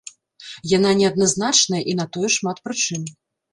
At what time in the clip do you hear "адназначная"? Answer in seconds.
1.11-1.81